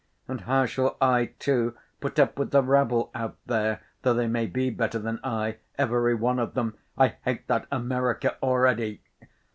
And 0.27 0.41
how 0.41 0.65
shall 0.65 0.97
I, 0.99 1.25
too, 1.37 1.77
put 1.99 2.17
up 2.17 2.39
with 2.39 2.49
the 2.49 2.63
rabble 2.63 3.11
out 3.13 3.37
there, 3.45 3.83
though 4.01 4.15
they 4.15 4.25
may 4.25 4.47
be 4.47 4.71
better 4.71 4.97
than 4.97 5.19
I, 5.23 5.57
every 5.77 6.15
one 6.15 6.39
of 6.39 6.55
them? 6.55 6.73
I 6.97 7.17
hate 7.23 7.45
that 7.49 7.67
America 7.71 8.35
already! 8.41 9.03